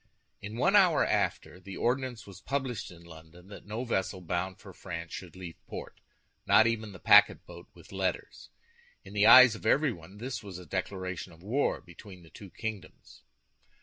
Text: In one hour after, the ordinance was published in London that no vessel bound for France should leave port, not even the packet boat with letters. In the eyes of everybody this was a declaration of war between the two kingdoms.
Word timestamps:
In 0.41 0.57
one 0.57 0.75
hour 0.75 1.05
after, 1.05 1.59
the 1.59 1.77
ordinance 1.77 2.25
was 2.25 2.41
published 2.41 2.89
in 2.89 3.03
London 3.03 3.49
that 3.49 3.67
no 3.67 3.85
vessel 3.85 4.19
bound 4.19 4.57
for 4.59 4.73
France 4.73 5.13
should 5.13 5.35
leave 5.35 5.63
port, 5.67 6.01
not 6.47 6.65
even 6.65 6.91
the 6.91 6.97
packet 6.97 7.45
boat 7.45 7.67
with 7.75 7.91
letters. 7.91 8.49
In 9.03 9.13
the 9.13 9.27
eyes 9.27 9.53
of 9.53 9.63
everybody 9.63 10.15
this 10.15 10.41
was 10.41 10.57
a 10.57 10.65
declaration 10.65 11.33
of 11.33 11.43
war 11.43 11.81
between 11.81 12.23
the 12.23 12.31
two 12.31 12.49
kingdoms. 12.49 13.21